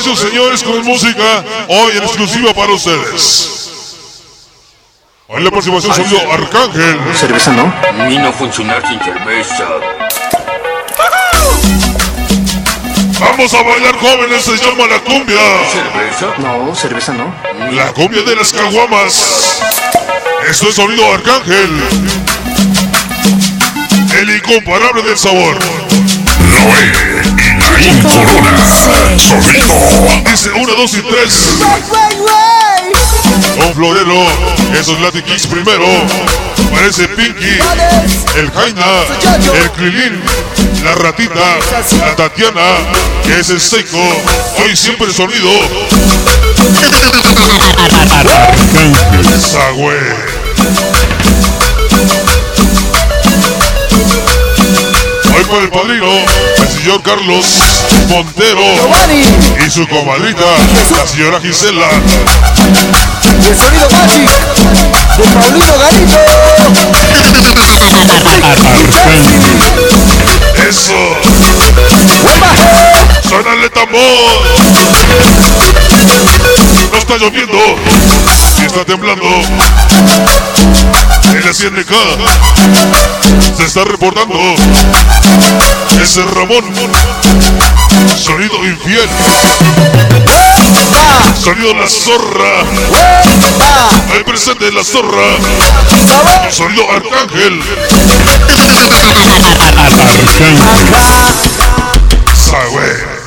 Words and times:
Señores, 0.00 0.62
con 0.62 0.82
música. 0.82 1.44
Hoy 1.68 1.96
en 1.98 2.02
exclusiva 2.02 2.54
para 2.54 2.72
ustedes. 2.72 3.70
En 5.28 5.44
la 5.44 5.50
participación 5.50 5.94
sonido 5.94 6.32
Arcángel. 6.32 6.98
Cerveza 7.14 7.52
no. 7.52 7.72
Ni 8.08 8.16
no 8.16 8.32
funcionar 8.32 8.82
sin 8.88 8.98
cerveza. 9.00 9.68
Vamos 13.20 13.52
a 13.52 13.62
bailar 13.62 13.94
jóvenes, 13.98 14.42
se 14.42 14.56
llama 14.56 14.86
la 14.86 15.00
cumbia. 15.00 15.38
¿Cerveza? 15.70 16.34
No, 16.38 16.74
cerveza 16.74 17.12
no. 17.12 17.34
La 17.72 17.92
cumbia 17.92 18.22
de 18.22 18.36
las 18.36 18.52
caguamas. 18.52 19.60
Esto 20.48 20.68
es 20.70 20.74
sonido 20.76 21.12
Arcángel. 21.12 21.82
El 24.18 24.30
incomparable 24.30 25.02
del 25.02 25.18
sabor. 25.18 25.58
Noé 26.48 27.49
y 27.80 27.84
Naín 27.84 28.02
Corona. 28.02 29.18
Sonido. 29.18 29.74
Dice 30.30 30.50
1, 30.50 30.74
2 30.74 30.94
y 30.94 31.02
3. 31.02 31.48
Don 33.58 33.74
Florero, 33.74 34.26
esos 34.78 35.00
Latin 35.00 35.22
Kings 35.22 35.46
primero. 35.46 35.86
Parece 36.70 37.08
Pinky, 37.08 37.58
el 38.36 38.50
Jaina, 38.52 38.86
el 39.54 39.70
Krilin, 39.72 40.22
la 40.84 40.94
Ratita, 40.94 41.58
la 42.06 42.16
Tatiana, 42.16 42.78
que 43.24 43.40
es 43.40 43.50
el 43.50 43.60
Seiko. 43.60 43.98
Hoy 44.64 44.76
siempre 44.76 45.06
el 45.06 45.14
sonido. 45.14 45.50
Sagüe. 49.40 49.98
El 55.50 55.68
padrino, 55.68 56.06
el 56.06 56.68
señor 56.68 57.02
Carlos 57.02 57.44
Montero 58.08 58.60
y 59.66 59.70
su 59.70 59.86
comadrita, 59.88 60.44
la 60.96 61.06
señora 61.06 61.40
Gisela. 61.40 61.88
El 63.48 63.56
sonido 63.58 63.90
Magic 63.90 64.30
de 65.18 65.24
Paulino 65.34 65.78
Garito. 65.78 66.14
Eso. 70.68 71.16
Suénale 73.28 73.70
tambor. 73.70 74.00
No 76.92 76.98
está 76.98 77.16
lloviendo. 77.18 77.58
Y 78.60 78.64
está 78.66 78.84
temblando. 78.84 79.26
El 81.34 81.54
SNK 81.54 81.90
se 83.60 83.66
está 83.66 83.84
reportando. 83.84 84.38
Ese 86.02 86.22
Ramón. 86.22 86.64
Sonido 88.16 88.64
infiel. 88.64 89.08
Sonido 91.42 91.74
la 91.74 91.86
zorra. 91.86 92.60
Ahí 94.14 94.24
presente 94.24 94.72
la 94.72 94.82
zorra. 94.82 95.36
Sonido 96.50 96.90
Arcángel. 96.90 97.60
Sabe. 102.34 103.20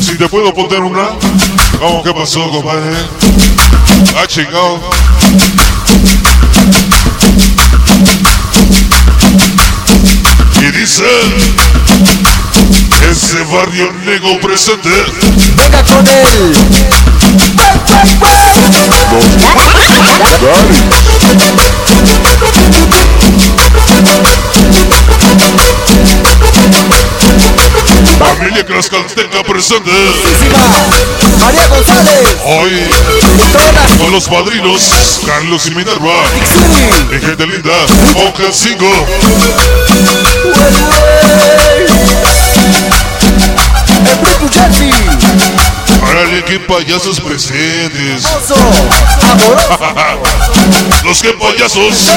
Si 0.00 0.16
te 0.16 0.28
puedo 0.28 0.54
poner 0.54 0.80
una. 0.80 1.08
¿Cómo 1.80 2.04
que 2.04 2.14
pasó, 2.14 2.48
compadre? 2.50 2.96
Ah, 4.16 4.26
chingado. 4.28 4.80
Y 10.88 10.90
dice. 10.90 11.04
Ese 13.10 13.44
barrio 13.52 13.92
negro 14.06 14.40
presente. 14.40 14.88
Venga 15.54 15.82
con 15.84 16.06
él. 16.08 16.56
Familia 28.18 28.64
Crascalteca 28.64 29.42
presente. 29.44 29.90
María 31.40 31.68
González. 31.68 32.36
Hoy 32.44 32.72
con 33.98 34.12
los 34.12 34.28
padrinos 34.28 35.20
Carlos 35.24 35.66
y 35.66 35.70
Minerva. 35.70 36.14
Mi 37.10 37.20
gente 37.20 37.46
linda, 37.46 37.70
Oca 38.28 38.52
5. 38.52 38.84
El 44.06 44.36
Blue 44.38 44.50
Jersey. 44.52 44.90
Árale, 46.02 46.44
qué 46.44 46.58
payasos 46.60 47.20
presentes. 47.20 48.24
Los 51.04 51.22
que 51.22 51.32
payasos, 51.34 52.08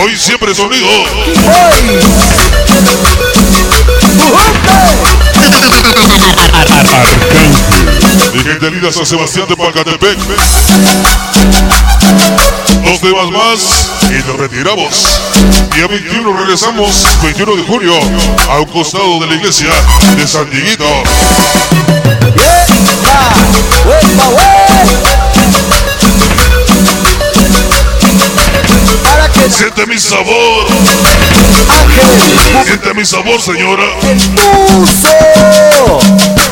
hoy 0.00 0.16
siempre 0.16 0.54
sonido. 0.54 0.88
Mi 8.32 8.40
gente 8.44 8.70
linda, 8.70 8.92
San 8.92 9.06
Sebastián 9.06 9.46
de 9.48 9.56
Pacatepec. 9.56 10.18
Dos 12.84 13.00
temas 13.00 13.30
más 13.30 13.88
y 14.10 14.26
nos 14.26 14.36
retiramos. 14.36 15.20
Día 15.74 15.86
21 15.86 16.36
regresamos, 16.36 17.04
21 17.22 17.56
de 17.56 17.62
junio, 17.62 17.92
a 18.50 18.60
un 18.60 18.66
costado 18.66 19.20
de 19.20 19.26
la 19.26 19.34
iglesia 19.34 19.70
de 20.16 20.26
San 20.26 20.48
Dieguito. 20.50 20.84
Yepa. 22.88 23.34
Wepa, 23.86 25.27
Siente 29.58 29.86
mi 29.86 29.98
sabor, 29.98 30.66
Ángel. 31.68 32.64
siente 32.64 32.94
mi 32.94 33.04
sabor, 33.04 33.40
señora. 33.40 33.82
El 34.08 34.20
Tuzo. 34.36 35.08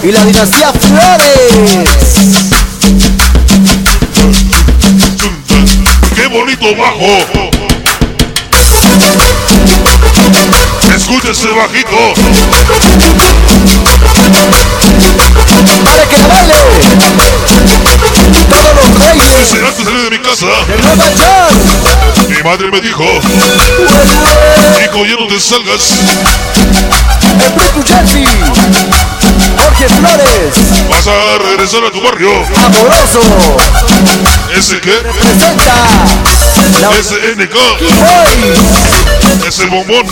Y 0.02 0.10
la 0.10 0.24
dinastía 0.24 0.72
Flores. 0.72 1.52
¡Qué 6.16 6.26
bonito 6.26 6.74
bajo! 6.74 7.06
Escúchese 10.96 11.48
bajito. 11.50 12.14
Para 15.84 16.08
que 16.08 16.18
la 16.18 16.26
baile. 16.26 17.95
Dice, 19.14 19.64
antes 19.64 19.78
de 19.78 19.84
salir 19.84 20.10
de 20.10 20.18
mi 20.18 20.18
casa, 20.18 20.46
mi 22.28 22.42
madre 22.42 22.70
me 22.70 22.80
dijo, 22.80 23.04
hijo, 24.84 25.06
ya 25.06 25.16
no 25.20 25.26
te 25.28 25.40
salgas. 25.40 25.92
Jorge 29.58 29.88
Flores. 29.88 30.54
vas 30.90 31.06
a 31.06 31.38
regresar 31.38 31.84
a 31.84 31.90
tu 31.90 32.00
barrio. 32.00 32.30
Amoroso. 32.64 33.20
¿Ese 34.56 34.80
qué? 34.80 34.90
Presenta. 34.90 35.74
La 36.80 36.90
SNK, 37.02 37.54
Boy. 37.54 38.54
ese 39.46 39.66
bombón, 39.66 40.06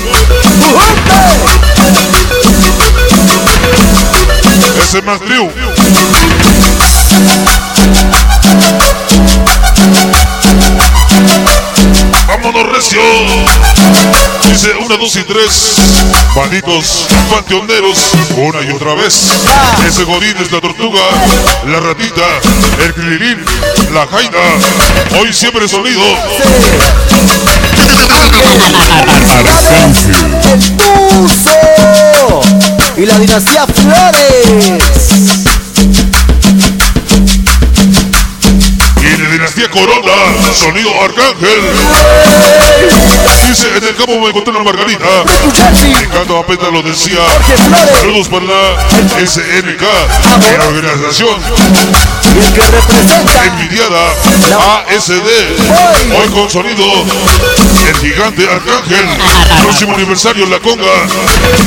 ese 4.83 5.03
Mastriu. 5.03 5.51
Recio. 12.63 13.01
Dice 14.49 14.75
una, 14.85 14.97
dos 14.97 15.17
y 15.17 15.25
tres. 15.25 15.77
Banditos, 16.37 17.07
panteoneros, 17.29 17.99
una 18.37 18.63
y 18.63 18.71
otra 18.71 18.95
vez. 18.95 19.33
Ese 19.87 20.05
godín 20.05 20.37
es 20.39 20.53
la 20.53 20.61
tortuga, 20.61 21.01
la 21.67 21.81
ratita, 21.81 22.23
el 22.85 22.95
clirín, 22.95 23.45
la 23.93 24.07
jaina. 24.07 24.39
Hoy 25.21 25.33
siempre 25.33 25.67
sonido. 25.67 26.03
Y 32.97 33.07
la 33.07 33.19
dinastía 33.19 33.67
Flores. 33.67 35.14
Corona. 39.75 40.15
Sonido 40.55 40.91
Arcángel. 41.03 41.61
Dice, 43.49 43.69
en 43.77 43.85
el 43.85 43.97
campo 43.97 44.21
me 44.21 44.29
encontré 44.29 44.55
una 44.55 44.63
margarita. 44.63 45.05
Cuando 46.13 46.39
apenas 46.39 46.73
lo 46.73 46.83
decía. 46.83 47.19
Saludos 48.01 48.29
para 48.29 48.45
la 48.47 49.27
SNK 49.27 49.83
la 50.59 50.69
organización 50.69 51.41
envidiada 53.45 54.13
ASD. 54.89 55.29
Hoy 56.17 56.29
con 56.33 56.49
sonido 56.49 56.85
el 57.89 57.97
gigante 57.97 58.49
Arcángel. 58.49 59.07
Próximo 59.63 59.95
aniversario 59.95 60.45
en 60.45 60.51
la 60.51 60.61
conga. 60.61 61.09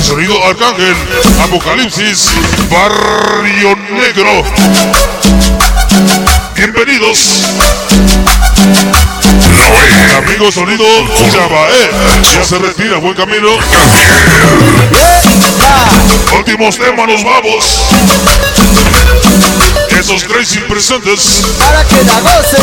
Sonido 0.02 0.34
Arcángel. 0.46 0.96
Apocalipsis. 1.44 2.32
Barrio 2.70 3.76
Negro. 3.92 4.44
Bienvenidos. 6.56 7.87
Amigo 10.38 10.52
sonido 10.52 10.86
Chavae. 11.32 11.90
Ya 12.36 12.44
se 12.44 12.60
retira, 12.60 12.98
buen 12.98 13.16
camino. 13.16 13.50
Últimos 16.38 16.78
temas, 16.78 17.08
nos 17.08 17.24
vamos. 17.24 17.66
Esos 20.00 20.24
crazy 20.26 20.60
presentes 20.60 21.42
para 21.58 21.84
que 21.86 22.04
la 22.04 22.22
goce. 22.22 22.58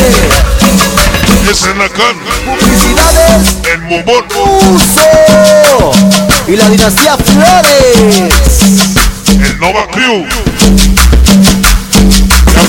es 1.50 1.64
en 1.64 1.78
la 1.80 1.88
can, 1.88 2.16
Publicidades, 2.44 3.56
en 3.72 3.82
Mumón. 3.82 4.24
uso 4.70 5.90
y 6.46 6.54
la 6.56 6.68
dinastía 6.68 7.16
Flores. 7.16 8.62
El 9.26 9.58
Nova 9.58 9.88
Crew. 9.90 10.24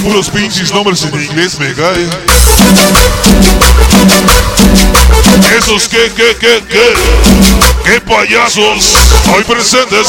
Puros 0.03 0.30
pinches 0.30 0.71
nombres 0.71 1.03
en 1.03 1.15
inglés 1.24 1.57
me 1.59 1.74
cae. 1.74 2.07
Esos 5.57 5.88
que, 5.88 6.12
que, 6.15 6.36
que, 6.36 6.63
que, 6.68 6.94
que 7.83 8.01
payasos 8.01 8.94
hoy 9.36 9.44
presentes. 9.44 10.07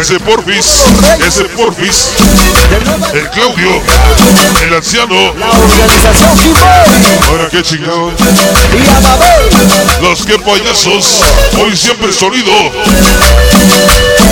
Ese 0.00 0.18
Porfis, 0.20 0.66
ese 1.26 1.44
Porfis, 1.44 2.08
el 3.14 3.30
Claudio, 3.30 3.82
el 4.64 4.74
anciano. 4.74 5.34
la 5.34 5.50
organización 5.50 6.54
Ahora 7.28 7.48
qué 7.50 7.62
chingado. 7.62 8.10
y 8.12 8.88
Amabel. 8.88 9.50
Los 10.00 10.24
que 10.24 10.38
payasos, 10.38 11.20
hoy 11.60 11.76
siempre 11.76 12.12
sonido. 12.12 12.52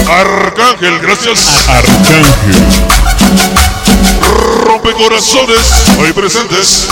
Arcángel, 0.09 0.99
gracias. 1.01 1.41
Arcángel. 1.69 2.25
Rompecorazones, 4.41 5.59
hoy 5.99 6.13
presentes. 6.13 6.87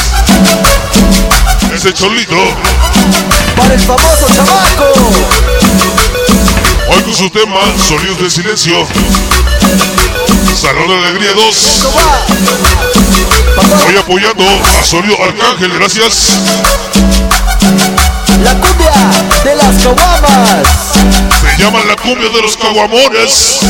Ese 1.75 1.93
cholito, 1.95 2.37
Para 3.57 3.75
el 3.75 3.81
famoso 3.81 4.27
chamaco. 4.35 4.85
hoy 6.91 7.03
con 7.03 7.15
su 7.15 7.31
tema, 7.31 7.61
Sonidos 7.87 8.19
de 8.21 8.31
Silencio. 8.31 8.87
Salón 10.61 10.89
de 10.89 10.95
Alegría 10.95 11.33
2, 11.35 11.57
Esto 11.57 11.93
va. 11.97 12.27
Pa' 13.57 13.87
hoy 13.87 13.97
apoyando 13.97 14.45
a 14.45 14.85
Sonido 14.85 15.17
Arcángel, 15.23 15.73
gracias. 15.79 16.29
La 18.43 18.55
cumbia 18.61 18.93
de 19.45 19.57
las 19.57 19.77
caguamas. 19.83 20.69
Se 21.57 21.63
llama 21.63 21.81
la 21.87 21.97
cumbia 21.97 22.29
de 22.29 22.43
los 22.43 22.57
caguamones. 22.57 23.61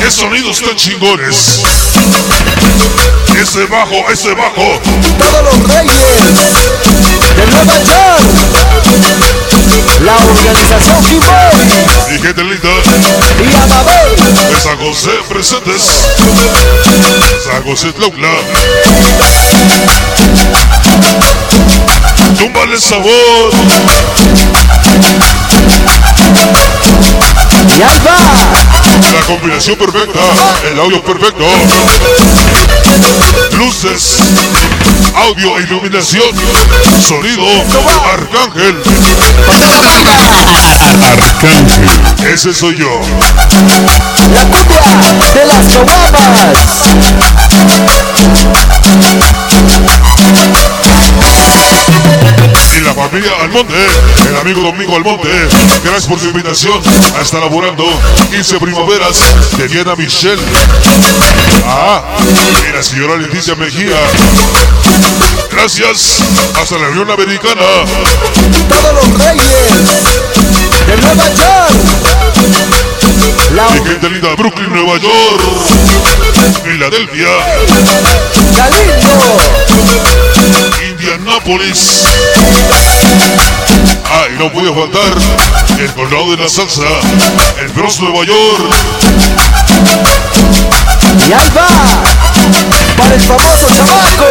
Qué 0.00 0.10
sonidos 0.10 0.60
tan 0.60 0.76
chingones. 0.76 1.62
Ese 3.40 3.64
bajo, 3.66 4.10
ese 4.10 4.32
bajo. 4.34 4.80
Todos 5.18 5.42
los 5.44 5.74
reyes 5.74 5.94
de 7.36 7.46
Nueva 7.46 7.74
York. 7.84 8.22
La 10.04 10.16
organización 10.16 11.02
Kimboy 11.04 12.14
Y 12.14 12.18
gente 12.20 12.44
linda, 12.44 12.68
y 13.40 13.54
Amabel. 13.56 14.16
de 14.50 14.60
San 14.60 14.78
José 14.78 15.10
presentes. 15.28 15.82
San 17.44 17.62
José 17.64 17.92
Tlautla. 17.92 18.30
Túmbale 22.38 22.78
sabor. 22.78 23.52
Y 27.76 27.82
ahí 27.82 28.00
va. 28.06 28.87
La 29.00 29.20
combinación 29.26 29.76
perfecta. 29.76 30.20
El 30.70 30.80
audio 30.80 31.02
perfecto. 31.02 31.44
Luces. 33.52 34.16
Audio 35.14 35.58
e 35.58 35.62
iluminación. 35.62 36.24
Sonido. 37.06 37.44
Arcángel. 38.12 38.82
Arcángel. 41.12 42.32
Ese 42.32 42.52
soy 42.52 42.76
yo. 42.76 43.00
La 44.34 44.44
cumbia 44.92 45.32
de 45.34 45.46
las 45.46 45.66
caguamas. 45.66 47.27
Almonte, 53.26 53.74
el 54.28 54.36
amigo 54.36 54.62
Domingo 54.62 54.94
Almonte, 54.94 55.28
gracias 55.82 56.06
por 56.06 56.20
su 56.20 56.26
invitación 56.26 56.80
a 57.18 57.20
estar 57.20 57.40
laborando 57.40 57.84
15 58.30 58.60
primaveras 58.60 59.18
de 59.56 59.66
Diana 59.66 59.96
Michelle. 59.96 60.40
Ah, 61.66 62.02
y 62.68 62.72
la 62.72 62.82
señora 62.82 63.16
Leticia 63.16 63.56
Mejía. 63.56 63.96
Gracias, 65.50 66.18
hasta 66.60 66.78
la 66.78 66.88
Unión 66.88 67.10
Americana. 67.10 67.62
Todos 68.68 68.94
los 68.94 69.24
reyes 69.24 69.68
de 70.86 70.96
Nueva 70.96 71.28
York. 71.34 71.72
La 73.54 73.66
Y 73.76 73.88
gente 73.88 74.10
linda 74.10 74.28
de 74.28 74.36
Brooklyn, 74.36 74.72
Nueva 74.72 74.98
York. 74.98 75.42
Filadelfia, 76.64 77.28
Galindo. 78.56 79.18
Indianápolis. 80.98 82.02
Ah, 84.10 84.26
y 84.34 84.38
no 84.38 84.50
puede 84.50 84.74
faltar 84.74 85.12
el 85.78 85.92
condado 85.94 86.32
de 86.32 86.38
la 86.38 86.48
salsa, 86.48 86.82
el 87.60 87.68
Bronx, 87.68 88.00
Nueva 88.00 88.24
York. 88.26 88.74
Y 91.28 91.32
ahí 91.32 91.50
va. 91.56 91.68
Para 92.96 93.14
el 93.14 93.20
famoso 93.20 93.68
chamaco. 93.76 94.27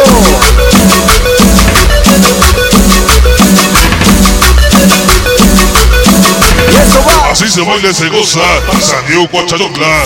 Se 7.58 7.64
baila 7.64 7.90
y 7.90 7.94
se 7.94 8.08
goza 8.08 8.40
San 8.80 9.04
Diego 9.08 9.28
Coachayocla 9.28 10.04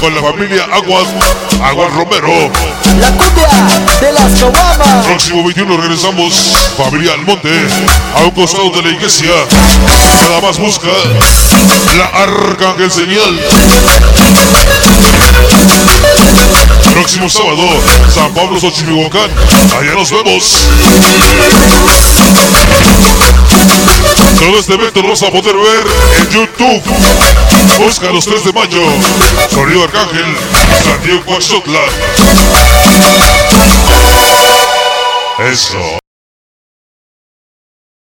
con 0.00 0.14
la 0.14 0.22
familia 0.22 0.64
Agua, 0.72 1.02
Agua 1.62 1.88
Romero. 1.88 2.50
La 2.98 3.10
cumbia 3.10 3.48
de 4.00 4.12
las 4.12 4.40
caguamas. 4.40 5.06
Próximo 5.06 5.44
21 5.44 5.76
regresamos, 5.76 6.52
familia 6.78 7.12
Almonte, 7.12 7.50
a 8.16 8.22
un 8.22 8.30
costado 8.30 8.70
de 8.70 8.82
la 8.84 8.88
iglesia. 8.88 9.28
Nada 10.22 10.40
más 10.40 10.58
busca 10.58 10.88
la 11.98 12.06
Arcángel 12.22 12.90
Señal. 12.90 13.38
Próximo 16.94 17.28
sábado, 17.28 17.68
San 18.14 18.32
Pablo 18.32 18.58
Xochimihuacán. 18.58 19.30
Allá 19.78 19.94
nos 19.94 20.10
vemos. 20.10 20.56
Todo 24.54 24.60
este 24.60 24.74
evento 24.74 25.02
lo 25.02 25.08
vas 25.08 25.22
a 25.24 25.32
poder 25.32 25.56
ver 25.56 25.84
en 26.20 26.30
YouTube. 26.30 26.82
Busca 27.76 28.12
los 28.12 28.24
3 28.24 28.44
de 28.44 28.52
mayo. 28.52 28.82
Sonido 29.50 29.82
Arcángel, 29.82 30.36
San 30.84 31.02
Diego 31.02 31.24
Coachotla. 31.24 31.80
Eso. 35.50 36.03